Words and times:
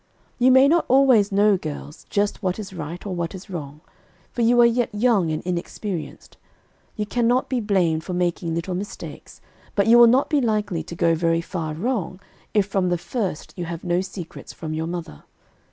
You 0.39 0.49
may 0.49 0.67
not 0.67 0.85
always 0.87 1.31
know, 1.31 1.57
girls, 1.57 2.07
just 2.09 2.41
what 2.41 2.57
is 2.57 2.73
right 2.73 3.05
or 3.05 3.13
what 3.13 3.35
is 3.35 3.51
wrong, 3.51 3.81
for 4.31 4.41
you 4.41 4.59
are 4.61 4.65
yet 4.65 4.89
young 4.95 5.29
and 5.29 5.43
inexperienced. 5.43 6.37
You 6.95 7.05
can 7.05 7.27
not 7.27 7.49
be 7.49 7.59
blamed 7.59 8.03
for 8.03 8.13
making 8.15 8.55
little 8.55 8.73
mistakes, 8.73 9.41
but 9.75 9.85
you 9.85 9.99
will 9.99 10.07
not 10.07 10.27
be 10.27 10.41
likely 10.41 10.81
to 10.81 10.95
go 10.95 11.13
very 11.13 11.39
far 11.39 11.75
wrong, 11.75 12.19
if 12.51 12.65
from 12.65 12.89
the 12.89 12.97
first, 12.97 13.53
you 13.55 13.65
have 13.65 13.83
no 13.83 14.01
secrets 14.01 14.51
from 14.51 14.73
your 14.73 14.87
mother. 14.87 15.21